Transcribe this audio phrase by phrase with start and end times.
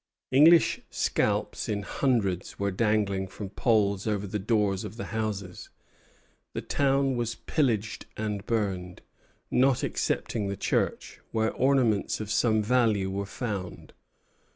[0.31, 5.69] English scalps in hundreds were dangling from poles over the doors of the houses.
[6.53, 9.03] The town was pillaged and burned,
[9.51, 13.93] not excepting the church, where ornaments of some value were found.